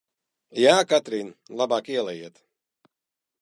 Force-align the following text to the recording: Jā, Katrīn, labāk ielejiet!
Jā, 0.61 0.71
Katrīn, 0.93 1.29
labāk 1.61 1.93
ielejiet! 1.97 2.43